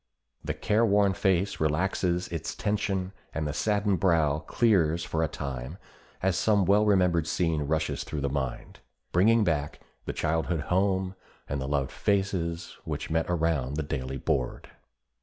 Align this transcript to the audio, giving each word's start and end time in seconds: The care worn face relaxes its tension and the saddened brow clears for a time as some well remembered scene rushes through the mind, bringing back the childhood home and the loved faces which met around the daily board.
The 0.43 0.55
care 0.55 0.83
worn 0.83 1.13
face 1.13 1.59
relaxes 1.59 2.27
its 2.29 2.55
tension 2.55 3.11
and 3.35 3.47
the 3.47 3.53
saddened 3.53 3.99
brow 3.99 4.39
clears 4.39 5.03
for 5.03 5.21
a 5.23 5.27
time 5.27 5.77
as 6.23 6.35
some 6.35 6.65
well 6.65 6.87
remembered 6.87 7.27
scene 7.27 7.61
rushes 7.67 8.03
through 8.03 8.21
the 8.21 8.27
mind, 8.27 8.79
bringing 9.11 9.43
back 9.43 9.79
the 10.05 10.13
childhood 10.13 10.61
home 10.73 11.13
and 11.47 11.61
the 11.61 11.67
loved 11.67 11.91
faces 11.91 12.77
which 12.83 13.11
met 13.11 13.27
around 13.29 13.75
the 13.75 13.83
daily 13.83 14.17
board. 14.17 14.71